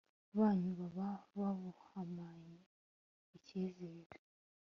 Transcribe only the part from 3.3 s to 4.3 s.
ikizere